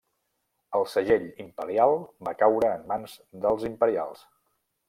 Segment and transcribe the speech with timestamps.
[0.77, 1.93] El segell imperial
[2.29, 4.27] va caure en mans dels imperials.